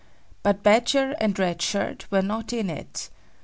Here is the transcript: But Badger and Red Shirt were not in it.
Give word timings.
But 0.41 0.63
Badger 0.63 1.11
and 1.19 1.37
Red 1.37 1.61
Shirt 1.61 2.09
were 2.09 2.23
not 2.23 2.51
in 2.51 2.71
it. 2.71 3.11